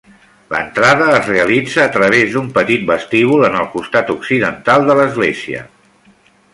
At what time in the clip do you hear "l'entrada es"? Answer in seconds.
0.53-1.27